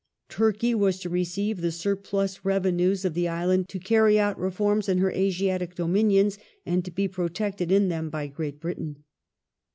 Turkey 0.29 0.73
was 0.73 0.97
to 0.97 1.09
receive 1.09 1.61
the 1.61 1.71
surplus 1.71 2.43
revenues 2.43 3.05
of 3.05 3.13
the 3.13 3.27
Island, 3.27 3.69
to 3.69 3.77
carry 3.77 4.19
out 4.19 4.35
reforms 4.39 4.89
in 4.89 4.97
her 4.97 5.11
Asiatic 5.11 5.75
dominions, 5.75 6.39
arid 6.65 6.85
to 6.85 6.89
be 6.91 7.07
protected 7.07 7.71
in 7.71 7.87
them 7.89 8.09
by 8.09 8.25
Great 8.25 8.59
Britain. 8.59 9.03